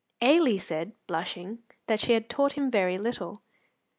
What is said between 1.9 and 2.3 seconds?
she had